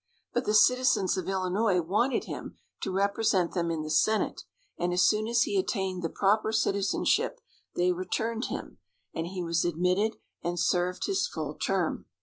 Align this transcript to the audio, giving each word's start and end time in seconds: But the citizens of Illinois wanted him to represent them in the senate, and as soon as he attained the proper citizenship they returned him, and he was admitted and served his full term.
But 0.33 0.45
the 0.45 0.55
citizens 0.55 1.15
of 1.15 1.29
Illinois 1.29 1.79
wanted 1.79 2.23
him 2.23 2.57
to 2.81 2.91
represent 2.91 3.51
them 3.53 3.69
in 3.69 3.83
the 3.83 3.91
senate, 3.91 4.41
and 4.75 4.91
as 4.91 5.03
soon 5.03 5.27
as 5.27 5.43
he 5.43 5.59
attained 5.59 6.01
the 6.01 6.09
proper 6.09 6.51
citizenship 6.51 7.39
they 7.75 7.91
returned 7.91 8.45
him, 8.45 8.79
and 9.13 9.27
he 9.27 9.43
was 9.43 9.63
admitted 9.63 10.15
and 10.41 10.59
served 10.59 11.05
his 11.05 11.27
full 11.27 11.53
term. 11.53 12.07